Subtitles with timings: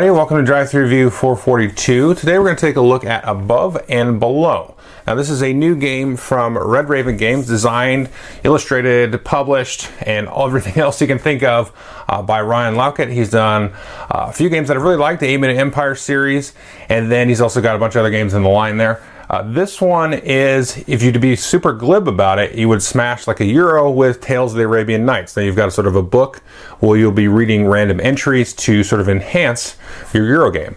[0.00, 2.14] Everybody, welcome to Drive Thru Review 442.
[2.14, 4.74] Today we're going to take a look at Above and Below.
[5.06, 8.08] Now this is a new game from Red Raven Games, designed,
[8.42, 11.70] illustrated, published, and everything else you can think of
[12.08, 13.12] uh, by Ryan Laukat.
[13.12, 13.74] He's done
[14.10, 16.54] uh, a few games that I really like, the 8 Minute Empire series,
[16.88, 19.02] and then he's also got a bunch of other games in the line there.
[19.30, 23.28] Uh, this one is, if you to be super glib about it, you would smash
[23.28, 25.36] like a Euro with Tales of the Arabian Nights.
[25.36, 26.38] Now you've got a sort of a book
[26.80, 29.76] where you'll be reading random entries to sort of enhance
[30.12, 30.74] your Euro game.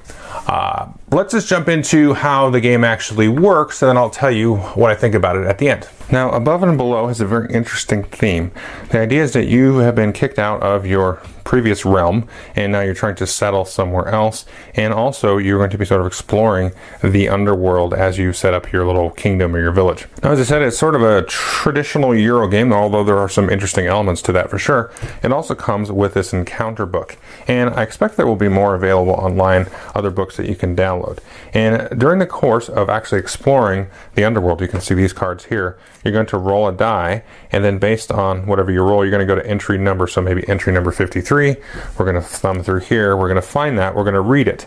[0.54, 4.58] Uh, let's just jump into how the game actually works, and then I'll tell you
[4.76, 5.90] what I think about it at the end.
[6.12, 8.52] Now, Above and Below has a very interesting theme.
[8.92, 12.82] The idea is that you have been kicked out of your previous realm, and now
[12.82, 14.46] you're trying to settle somewhere else.
[14.76, 16.72] And also, you're going to be sort of exploring
[17.04, 20.06] the underworld as you set up your little kingdom or your village.
[20.22, 23.50] Now, as I said, it's sort of a traditional Euro game, although there are some
[23.50, 24.92] interesting elements to that for sure.
[25.24, 29.14] It also comes with this encounter book, and I expect there will be more available
[29.14, 31.20] online, other books that you can download.
[31.54, 35.78] And during the course of actually exploring the underworld, you can see these cards here.
[36.04, 39.26] You're going to roll a die, and then based on whatever you roll, you're going
[39.26, 40.08] to go to entry number.
[40.08, 41.56] So maybe entry number 53.
[41.98, 43.16] We're going to thumb through here.
[43.16, 43.96] We're going to find that.
[43.96, 44.66] We're going to read it.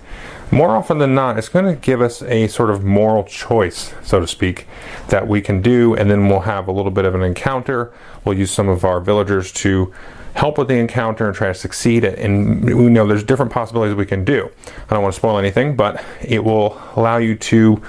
[0.50, 4.20] More often than not, it's going to give us a sort of moral choice, so
[4.20, 4.68] to speak,
[5.08, 7.92] that we can do, and then we'll have a little bit of an encounter.
[8.24, 9.92] We'll use some of our villagers to
[10.37, 12.05] help with the encounter and try to succeed.
[12.05, 12.19] It.
[12.19, 14.51] And we know there's different possibilities we can do.
[14.89, 17.83] I don't want to spoil anything, but it will allow you to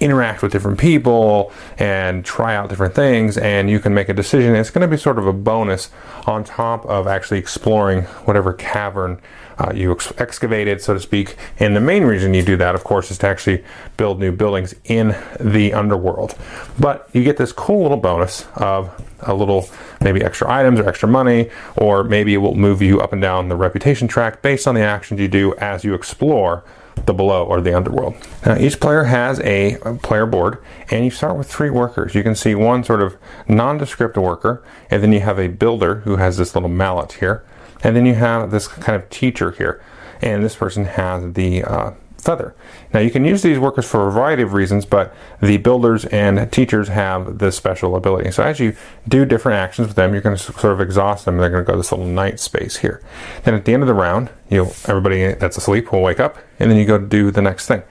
[0.00, 4.54] interact with different people and try out different things and you can make a decision.
[4.54, 5.90] It's going to be sort of a bonus
[6.26, 9.20] on top of actually exploring whatever cavern
[9.58, 11.36] uh, you ex- excavated so to speak.
[11.58, 13.64] And the main reason you do that of course is to actually
[13.96, 16.36] build new buildings in the underworld.
[16.78, 18.90] But you get this cool little bonus of
[19.20, 19.68] a little
[20.00, 23.48] maybe extra items or extra money or maybe it will move you up and down
[23.48, 26.64] the reputation track based on the actions you do as you explore
[27.06, 28.14] the below or the underworld.
[28.46, 32.14] Now, each player has a, player board, and you start with three workers.
[32.14, 33.16] You can see one sort of
[33.48, 37.44] nondescript worker, and then you have a builder who has this little mallet here,
[37.82, 39.82] and then you have this kind of teacher here,
[40.22, 41.92] and this person has the uh,
[42.24, 42.54] feather.
[42.92, 46.50] Now you can use these workers for a variety of reasons, but the builders and
[46.50, 48.30] teachers have this special ability.
[48.30, 48.74] So as you
[49.06, 51.36] do different actions with them, you're going to sort of exhaust them.
[51.36, 53.02] They're going to go to this little night space here.
[53.44, 56.70] Then at the end of the round, you everybody that's asleep will wake up, and
[56.70, 57.82] then you go to do the next thing.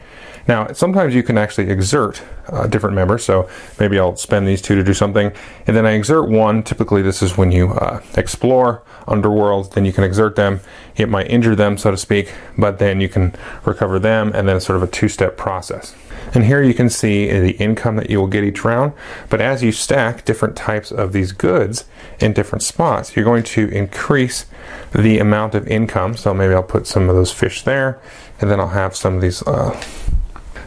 [0.48, 3.24] Now, sometimes you can actually exert uh, different members.
[3.24, 3.50] So
[3.80, 5.32] maybe I'll spend these two to do something,
[5.66, 6.64] and then I exert one.
[6.64, 9.72] Typically, this is when you uh, explore underworlds.
[9.72, 10.60] Then you can exert them.
[10.96, 14.58] It might injure them, so to speak, but then you can recover them, and then
[14.58, 15.96] it's sort of a two-step process.
[16.34, 18.94] And here you can see the income that you will get each round.
[19.30, 21.86] But as you stack different types of these goods
[22.20, 24.46] in different spots, you're going to increase
[24.94, 26.18] the amount of income.
[26.18, 28.00] So maybe I'll put some of those fish there,
[28.42, 29.42] and then I'll have some of these.
[29.44, 29.82] Uh,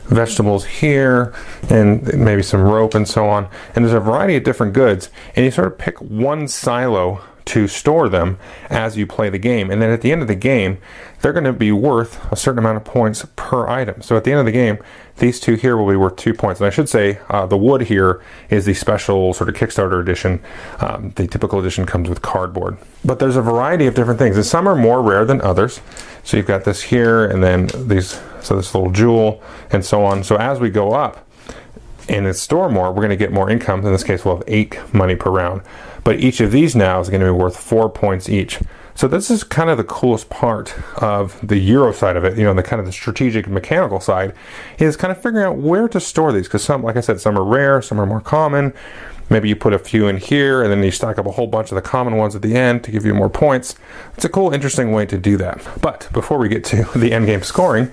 [0.09, 1.35] vegetables here
[1.69, 3.49] and maybe some rope and so on.
[3.75, 7.69] And there's a variety of different goods, and you sort of pick one silo to
[7.69, 8.39] store them
[8.71, 9.71] as you play the game.
[9.71, 10.79] And then at the end of the game,
[11.23, 14.03] they're going to be worth a certain amount of points per item.
[14.03, 14.79] So at the end of the game,
[15.19, 16.61] these two here will be worth two points.
[16.61, 20.43] And I should say uh, the wood here is the special sort of Kickstarter edition.
[20.81, 22.79] Um, the typical edition comes with cardboard.
[23.05, 25.81] But there's a variety of different things, and some are more rare than others.
[26.25, 30.25] So you've got this here, and then these, so this little jewel, and so on.
[30.25, 31.27] So as we go up,
[32.09, 33.85] and store more, we're going to get more income.
[33.85, 35.63] In this case, we'll have eight money per round.
[36.05, 38.61] But each of these now is going to be worth four points each.
[38.95, 42.45] So this is kind of the coolest part of the Euro side of it, you
[42.45, 44.35] know, the kind of the strategic mechanical side,
[44.79, 46.47] is kind of figuring out where to store these.
[46.47, 48.73] Because some, like I said, some are rare, some are more common.
[49.29, 51.71] Maybe you put a few in here and then you stack up a whole bunch
[51.71, 53.75] of the common ones at the end to give you more points.
[54.15, 55.67] It's a cool, interesting way to do that.
[55.83, 57.91] But before we get to the end game scoring,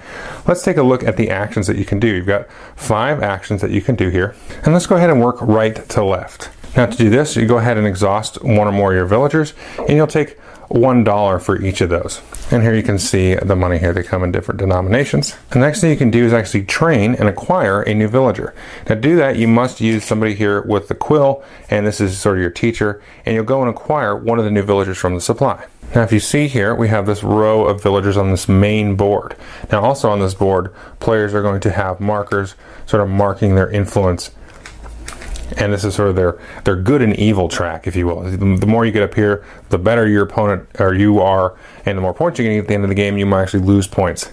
[0.47, 2.07] let's take a look at the actions that you can do.
[2.07, 4.35] You've got five actions that you can do here.
[4.63, 6.49] And let's go ahead and work right to left.
[6.75, 9.53] Now to do this, you go ahead and exhaust one or more of your villagers,
[9.77, 10.39] and you'll take
[10.69, 12.21] $1 for each of those.
[12.53, 13.93] And here you can see the money here.
[13.93, 15.35] They come in different denominations.
[15.49, 18.53] The next thing you can do is actually train and acquire a new villager.
[18.87, 22.15] Now to do that, you must use somebody here with the quill, and this is
[22.15, 25.15] sort of your teacher, and you'll go and acquire one of the new villagers from
[25.15, 25.65] the supply.
[25.95, 29.35] Now if you see here, we have this row of villagers on this main board.
[29.71, 32.53] Now also on this board, players are going to have markers
[32.85, 34.29] sort of marking their influence
[35.57, 38.21] and this is sort of their their good and evil track, if you will.
[38.23, 42.01] The more you get up here, the better your opponent or you are, and the
[42.01, 44.31] more points you're get at the end of the game, you might actually lose points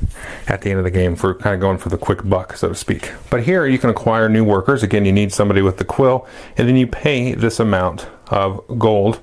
[0.48, 2.68] at the end of the game for kind of going for the quick buck, so
[2.68, 3.12] to speak.
[3.30, 4.82] But here you can acquire new workers.
[4.82, 6.26] Again, you need somebody with the quill,
[6.56, 9.20] and then you pay this amount of gold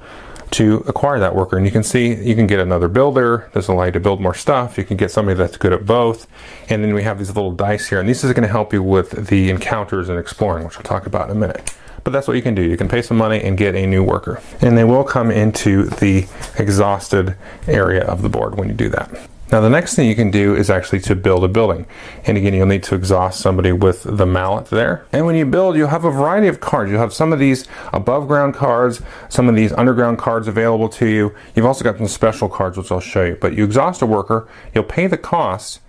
[0.51, 1.57] to acquire that worker.
[1.57, 3.49] And you can see you can get another builder.
[3.53, 4.77] This will allow you to build more stuff.
[4.77, 6.27] You can get somebody that's good at both.
[6.69, 7.99] And then we have these little dice here.
[7.99, 11.05] And this is going to help you with the encounters and exploring, which we'll talk
[11.05, 11.73] about in a minute.
[12.07, 12.61] But that's what you can do.
[12.61, 14.41] You can pay some money and get a new worker.
[14.61, 16.25] And they will come into the
[16.57, 17.35] exhausted
[17.67, 19.11] area of the board when you do that.
[19.51, 21.85] Now the next thing you can do is actually to build a building.
[22.23, 25.05] And again, you'll need to exhaust somebody with the mallet there.
[25.11, 26.89] And when you build, you'll have a variety of cards.
[26.89, 31.07] You'll have some of these above ground cards, some of these underground cards available to
[31.07, 31.35] you.
[31.55, 33.35] You've also got some special cards, which I'll show you.
[33.35, 35.81] But you exhaust a worker, you'll pay the cost,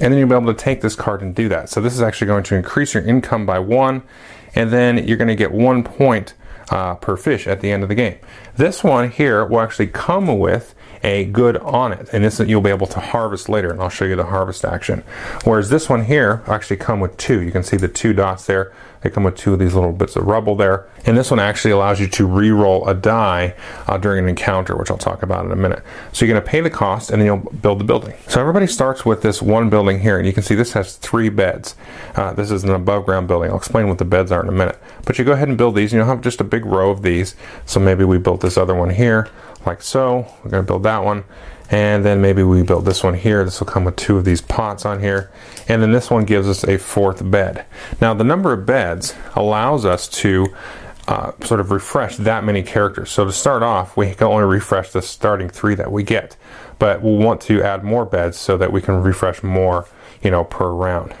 [0.00, 1.68] and then you'll be able to take this card and do that.
[1.68, 4.02] So this is actually going to increase your income by one,
[4.54, 6.34] and then you're going to get one point
[6.70, 8.18] uh, per fish at the end of the game.
[8.56, 12.70] This one here will actually come with a good on it, and this you'll be
[12.70, 15.02] able to harvest later, and I'll show you the harvest action.
[15.44, 17.42] Whereas this one here actually come with two.
[17.42, 18.72] You can see the two dots there.
[19.02, 20.86] They come with two of these little bits of rubble there.
[21.04, 23.54] And this one actually allows you to re-roll a die
[23.86, 25.82] uh, during an encounter, which I'll talk about in a minute.
[26.12, 28.14] So you're to pay the cost and then you'll build the building.
[28.28, 31.28] So everybody starts with this one building here, and you can see this has three
[31.28, 31.74] beds.
[32.14, 33.50] Uh, this is an above ground building.
[33.50, 34.78] I'll explain what the beds are in a minute.
[35.04, 37.02] But you go ahead and build these, and you'll have just a big row of
[37.02, 37.34] these.
[37.66, 39.28] So maybe we built this other one here
[39.66, 40.26] like so.
[40.42, 41.24] We're going to build that one.
[41.70, 43.44] And then maybe we build this one here.
[43.44, 45.30] This will come with two of these pots on here.
[45.68, 47.64] And then this one gives us a fourth bed.
[48.00, 50.54] Now, the number of beds allows us to
[51.08, 53.10] uh, sort of refresh that many characters.
[53.10, 56.36] So to start off, we can only refresh the starting three that we get.
[56.78, 59.86] But we'll want to add more beds so that we can refresh more,
[60.22, 61.14] you know, per round.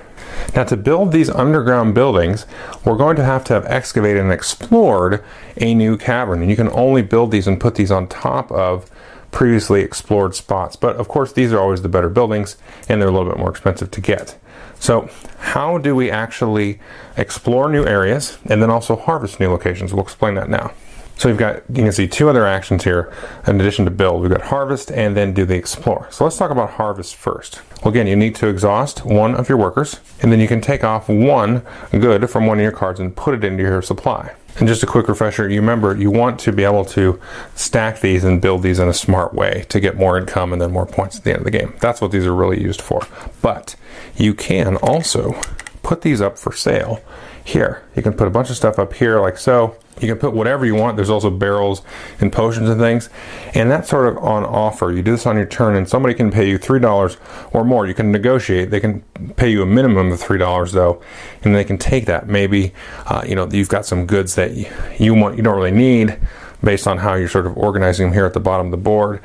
[0.54, 2.46] Now, to build these underground buildings,
[2.84, 5.22] we're going to have to have excavated and explored
[5.56, 6.40] a new cavern.
[6.40, 8.90] And you can only build these and put these on top of
[9.32, 10.76] previously explored spots.
[10.76, 12.56] But of course, these are always the better buildings
[12.88, 14.38] and they're a little bit more expensive to get.
[14.78, 16.80] So, how do we actually
[17.16, 19.92] explore new areas and then also harvest new locations?
[19.92, 20.72] We'll explain that now.
[21.22, 23.12] So we've got, you can see two other actions here
[23.46, 24.22] in addition to build.
[24.22, 26.08] We've got harvest and then do the explore.
[26.10, 27.62] So let's talk about harvest first.
[27.80, 30.82] Well, again, you need to exhaust one of your workers and then you can take
[30.82, 34.34] off one good from one of your cards and put it into your supply.
[34.58, 37.20] And just a quick refresher, you remember you want to be able to
[37.54, 40.72] stack these and build these in a smart way to get more income and then
[40.72, 41.72] more points at the end of the game.
[41.78, 43.06] That's what these are really used for.
[43.40, 43.76] But
[44.16, 45.40] you can also
[45.84, 47.00] put these up for sale
[47.44, 47.82] here.
[47.96, 49.76] You can put a bunch of stuff up here like so.
[50.00, 50.96] You can put whatever you want.
[50.96, 51.82] There's also barrels
[52.18, 53.08] and potions and things.
[53.54, 54.90] And that's sort of on offer.
[54.90, 57.16] You do this on your turn and somebody can pay you $3
[57.52, 57.86] or more.
[57.86, 58.70] You can negotiate.
[58.70, 59.02] They can
[59.36, 61.02] pay you a minimum of $3 though.
[61.42, 62.26] And they can take that.
[62.28, 62.72] Maybe,
[63.06, 64.66] uh, you know, you've got some goods that you,
[64.98, 66.18] you want, you don't really need
[66.64, 69.20] based on how you're sort of organizing them here at the bottom of the board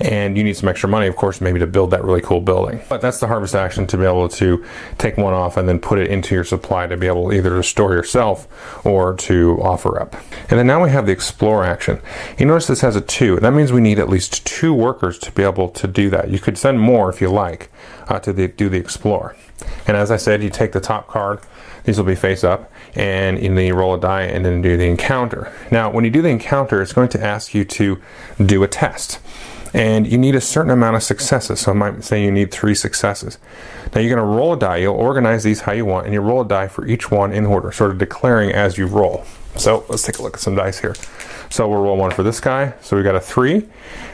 [0.00, 2.80] and you need some extra money, of course, maybe to build that really cool building.
[2.88, 4.64] But that's the harvest action to be able to
[4.98, 7.62] take one off and then put it into your supply to be able either to
[7.62, 8.48] store yourself
[8.86, 10.14] or to offer up.
[10.48, 12.00] And then now we have the explore action.
[12.38, 13.38] You notice this has a two.
[13.40, 16.30] That means we need at least two workers to be able to do that.
[16.30, 17.70] You could send more if you like
[18.08, 19.36] uh, to the, do the explore.
[19.86, 21.40] And as I said, you take the top card.
[21.84, 24.84] These will be face up, and then you roll a die and then do the
[24.84, 25.52] encounter.
[25.70, 28.00] Now, when you do the encounter, it's going to ask you to
[28.44, 29.18] do a test
[29.72, 31.60] and you need a certain amount of successes.
[31.60, 33.38] So I might say you need three successes.
[33.94, 34.78] Now you're going to roll a die.
[34.78, 37.46] You'll organize these how you want, and you roll a die for each one in
[37.46, 39.24] order, sort of declaring as you roll.
[39.56, 40.94] So let's take a look at some dice here.
[41.50, 42.74] So we'll roll one for this guy.
[42.80, 43.68] So we got a three.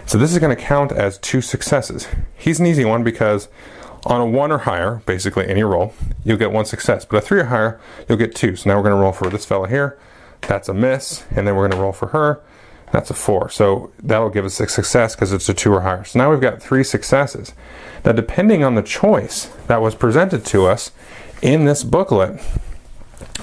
[0.06, 2.08] So this is going to count as two successes.
[2.36, 3.48] He's an easy one because
[4.06, 5.92] on a one or higher, basically any roll,
[6.24, 7.04] you'll get one success.
[7.04, 8.56] But a three or higher, you'll get two.
[8.56, 9.98] So now we're going to roll for this fella here.
[10.42, 12.40] That's a miss, and then we're going to roll for her.
[12.96, 13.50] That's a four.
[13.50, 16.02] So that'll give us a success because it's a two or higher.
[16.04, 17.52] So now we've got three successes.
[18.06, 20.92] Now, depending on the choice that was presented to us
[21.42, 22.40] in this booklet,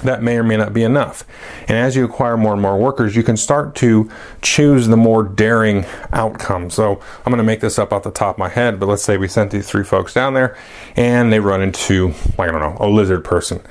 [0.02, 1.24] that may or may not be enough.
[1.68, 4.10] And as you acquire more and more workers, you can start to
[4.42, 6.70] choose the more daring outcome.
[6.70, 9.04] So I'm going to make this up off the top of my head, but let's
[9.04, 10.58] say we sent these three folks down there
[10.96, 13.62] and they run into, like, I don't know, a lizard person.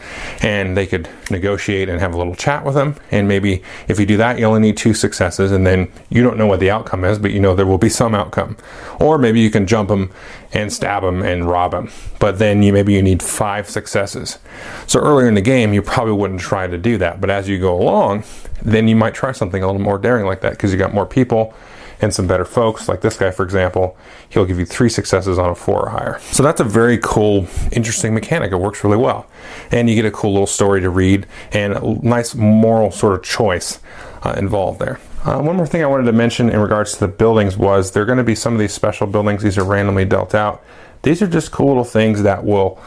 [0.41, 2.97] And they could negotiate and have a little chat with them.
[3.11, 6.37] And maybe if you do that, you only need two successes, and then you don't
[6.37, 8.57] know what the outcome is, but you know there will be some outcome.
[9.00, 10.12] Or maybe you can jump them
[10.52, 11.91] and stab them and rob them.
[12.19, 14.38] But then you maybe you need five successes.
[14.87, 17.21] So earlier in the game, you probably wouldn't try to do that.
[17.21, 18.25] But as you go along,
[18.62, 21.07] then you might try something a little more daring like that because you got more
[21.07, 21.54] people
[22.02, 22.88] and some better folks.
[22.88, 23.97] Like this guy, for example,
[24.28, 26.19] he'll give you three successes on a four or higher.
[26.21, 28.52] So that's a very cool, interesting mechanic.
[28.52, 29.26] It works really well.
[29.71, 33.23] And you get a cool little story to read and a nice moral sort of
[33.23, 33.78] choice
[34.23, 35.00] uh, involved there.
[35.25, 38.02] Uh, one more thing I wanted to mention in regards to the buildings was there
[38.02, 39.42] are going to be some of these special buildings.
[39.42, 40.64] These are randomly dealt out.
[41.02, 42.81] These are just cool little things that will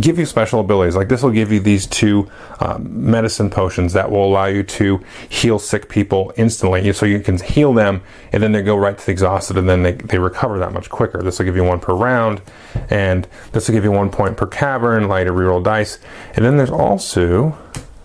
[0.00, 0.96] give you special abilities.
[0.96, 5.04] Like this will give you these two um, medicine potions that will allow you to
[5.28, 6.92] heal sick people instantly.
[6.92, 9.82] So you can heal them and then they go right to the exhausted and then
[9.82, 11.22] they, they recover that much quicker.
[11.22, 12.42] This will give you one per round
[12.90, 15.98] and this will give you one point per cavern, light a reroll dice.
[16.34, 17.56] And then there's also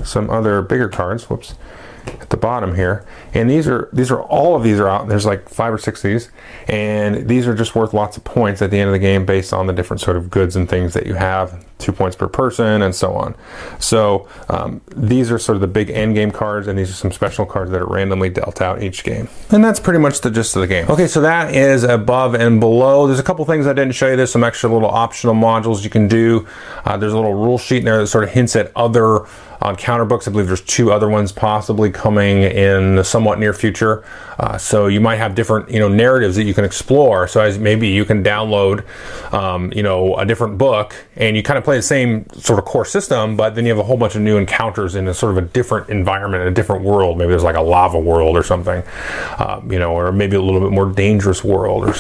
[0.03, 1.29] some other bigger cards.
[1.29, 1.55] Whoops
[2.22, 3.06] at the bottom here.
[3.34, 5.08] And these are these are all of these are out.
[5.08, 6.30] There's like five or six of these,
[6.68, 9.54] and these are just worth lots of points at the end of the game based
[9.54, 11.66] on the different sort of goods and things that you have.
[11.78, 13.36] Two points per person, and so on.
[13.80, 17.12] So um, these are sort of the big end game cards, and these are some
[17.12, 19.30] special cards that are randomly dealt out each game.
[19.50, 20.89] And that's pretty much the gist of the game.
[20.89, 23.08] Okay, so that is above and below.
[23.08, 24.18] There's a couple things I didn't show you.
[24.18, 26.46] There's some extra little optional modules you can do.
[26.84, 29.25] Uh, there's a little rule sheet in there that sort of hints at other
[29.62, 30.28] on counter books.
[30.28, 34.06] I believe there's two other ones possibly coming in the somewhat near future.
[34.39, 37.28] Uh, so you might have different, you know, narratives that you can explore.
[37.28, 38.86] So as maybe you can download,
[39.34, 42.63] um, you know, a different book and you kind of play the same sort of
[42.63, 45.38] core system, but then you have a whole bunch of new encounters in a sort
[45.38, 47.18] of a different environment, a different world.
[47.18, 48.82] Maybe there's like a lava world or something,
[49.39, 51.94] um, you know, or maybe a little bit more dangerous world or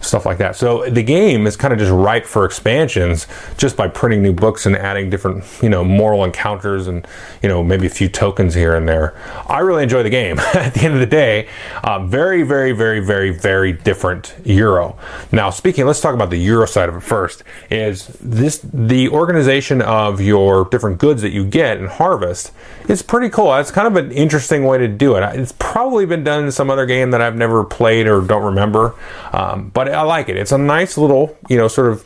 [0.00, 0.56] stuff like that.
[0.56, 3.26] So the game is kind of just ripe for expansions
[3.58, 7.01] just by printing new books and adding different, you know, moral encounters and,
[7.42, 9.14] you know, maybe a few tokens here and there.
[9.48, 10.38] I really enjoy the game.
[10.54, 11.48] At the end of the day,
[11.82, 14.96] uh, very, very, very, very, very different euro.
[15.30, 17.42] Now, speaking, let's talk about the euro side of it first.
[17.70, 22.52] Is this the organization of your different goods that you get and harvest?
[22.88, 23.54] It's pretty cool.
[23.56, 25.22] It's kind of an interesting way to do it.
[25.38, 28.94] It's probably been done in some other game that I've never played or don't remember,
[29.32, 30.36] um, but I like it.
[30.36, 32.04] It's a nice little, you know, sort of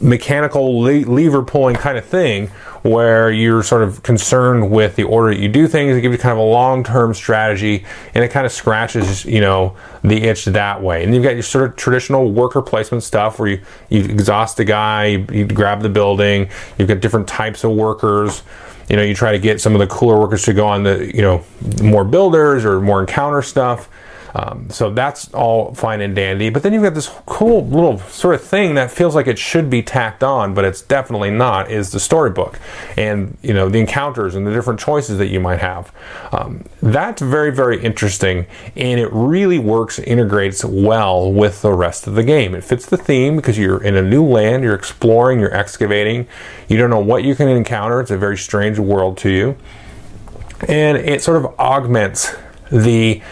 [0.00, 2.50] mechanical le- lever pulling kind of thing
[2.82, 5.96] where you're sort of concerned with the order that you do things.
[5.96, 9.40] It gives you kind of a long term strategy and it kind of scratches, you
[9.40, 11.02] know, the itch that way.
[11.02, 14.64] And you've got your sort of traditional worker placement stuff where you, you exhaust a
[14.64, 18.42] guy, you, you grab the building, you've got different types of workers.
[18.90, 21.10] You know, you try to get some of the cooler workers to go on the,
[21.14, 21.42] you know,
[21.82, 23.88] more builders or more encounter stuff.
[24.34, 26.50] Um, so that's all fine and dandy.
[26.50, 29.70] But then you've got this cool little sort of thing that feels like it should
[29.70, 31.70] be tacked on, but it's definitely not.
[31.70, 32.58] Is the storybook
[32.96, 35.92] and you know the encounters and the different choices that you might have.
[36.32, 42.14] Um, that's very very interesting, and it really works integrates well with the rest of
[42.16, 42.54] the game.
[42.54, 46.26] It fits the theme because you're in a new land, you're exploring, you're excavating.
[46.68, 48.00] You don't know what you can encounter.
[48.00, 49.56] It's a very strange world to you,
[50.66, 52.34] and it sort of augments
[52.72, 53.22] the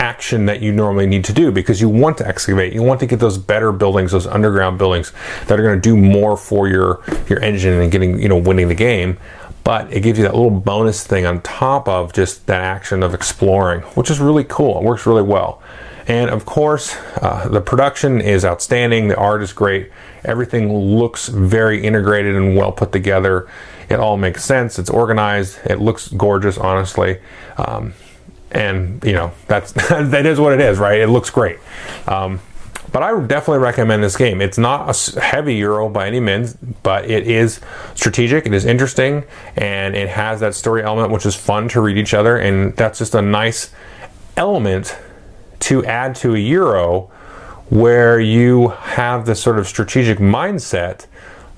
[0.00, 2.72] action that you normally need to do because you want to excavate.
[2.72, 5.12] You want to get those better buildings, those underground buildings
[5.46, 8.68] that are going to do more for your your engine and getting you know winning
[8.68, 9.18] the game.
[9.62, 13.12] But it gives you that little bonus thing on top of just that action of
[13.12, 14.78] exploring, which is really cool.
[14.78, 15.62] It works really well.
[16.08, 19.08] And of course, uh, the production is outstanding.
[19.08, 19.92] The art is great.
[20.24, 23.46] Everything looks very integrated and well put together.
[23.90, 24.78] It all makes sense.
[24.78, 25.58] It's organized.
[25.66, 27.20] It looks gorgeous, honestly.
[27.58, 27.92] Um,
[28.52, 31.00] and you know that's that is what it is, right?
[31.00, 31.58] It looks great.
[32.06, 32.40] Um,
[32.92, 34.40] but I would definitely recommend this game.
[34.40, 37.60] It's not a heavy euro by any means, but it is
[37.94, 38.46] strategic.
[38.46, 39.24] It is interesting,
[39.56, 42.98] and it has that story element, which is fun to read each other, and that's
[42.98, 43.70] just a nice
[44.36, 44.98] element
[45.60, 47.10] to add to a euro
[47.68, 51.06] where you have this sort of strategic mindset,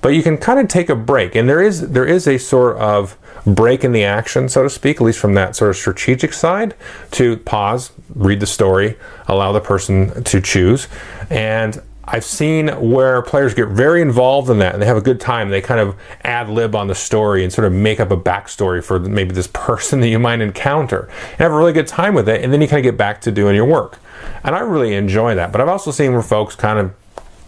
[0.01, 1.33] but you can kind of take a break.
[1.33, 4.97] And there is there is a sort of break in the action, so to speak,
[4.97, 6.75] at least from that sort of strategic side,
[7.11, 8.97] to pause, read the story,
[9.27, 10.87] allow the person to choose.
[11.29, 15.21] And I've seen where players get very involved in that and they have a good
[15.21, 15.49] time.
[15.49, 18.83] They kind of ad lib on the story and sort of make up a backstory
[18.83, 22.27] for maybe this person that you might encounter and have a really good time with
[22.27, 22.43] it.
[22.43, 23.99] And then you kind of get back to doing your work.
[24.43, 25.51] And I really enjoy that.
[25.51, 26.93] But I've also seen where folks kind of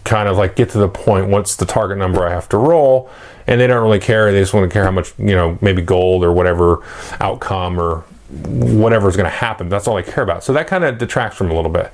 [0.06, 3.10] kind of like get to the point what's the target number I have to roll
[3.46, 5.82] and they don't really care they just want to care how much you know maybe
[5.82, 6.82] gold or whatever
[7.20, 10.84] outcome or whatever is going to happen that's all they care about so that kind
[10.84, 11.92] of detracts from a little bit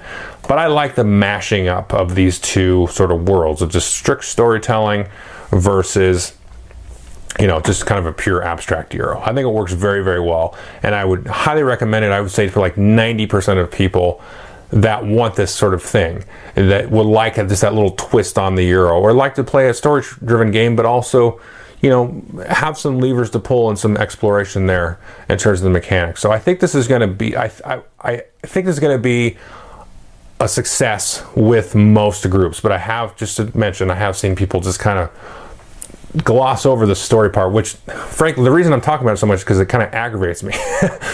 [0.49, 4.25] but I like the mashing up of these two sort of worlds of just strict
[4.25, 5.09] storytelling
[5.51, 6.35] versus
[7.41, 9.19] you know, just kind of a pure abstract euro.
[9.21, 12.13] I think it works very, very well, and I would highly recommend it.
[12.13, 14.21] I would say for like 90% of people
[14.73, 16.25] that want this sort of thing,
[16.55, 19.75] that would like just that little twist on the euro, or like to play a
[19.75, 21.41] story-driven game, but also,
[21.83, 24.99] you know, have some levers to pull and some exploration there
[25.29, 26.21] in terms of the mechanics.
[26.21, 28.97] So I think this is going to be, I, I, I think this is going
[28.97, 29.37] to be
[30.41, 32.61] a success with most groups.
[32.61, 35.11] But I have just to mention, I have seen people just kind of
[36.19, 39.39] gloss over the story part, which, frankly, the reason I'm talking about it so much
[39.39, 40.55] is because it kind of aggravates me.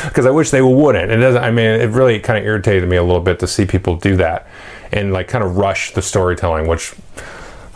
[0.05, 1.11] Because I wish they wouldn't.
[1.11, 1.43] It doesn't.
[1.43, 4.17] I mean, it really kind of irritated me a little bit to see people do
[4.17, 4.47] that
[4.91, 6.95] and like kind of rush the storytelling, which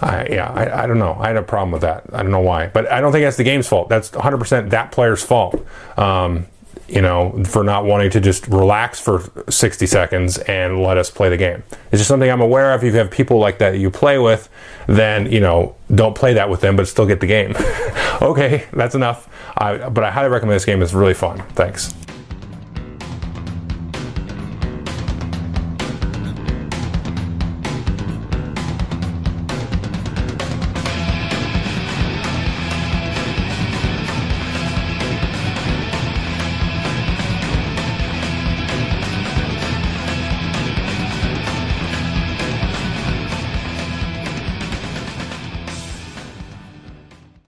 [0.01, 1.17] I, yeah, I, I don't know.
[1.21, 2.05] I had a problem with that.
[2.13, 3.89] I don't know why, but I don't think that's the game's fault.
[3.89, 5.65] That's 100% that player's fault.
[5.97, 6.47] Um,
[6.89, 11.29] you know, for not wanting to just relax for 60 seconds and let us play
[11.29, 11.63] the game.
[11.91, 12.83] It's just something I'm aware of.
[12.85, 14.49] If you have people like that you play with,
[14.87, 17.55] then, you know, don't play that with them, but still get the game.
[18.23, 19.29] okay, that's enough.
[19.57, 20.83] I, but I highly recommend this game.
[20.83, 21.43] It's really fun.
[21.55, 21.95] Thanks.